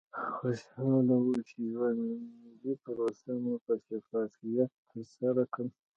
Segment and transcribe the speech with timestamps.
[0.37, 1.89] خوشحاله وو چې یوه
[2.43, 5.65] ملي پروسه مو په شفافیت ترسره کړه.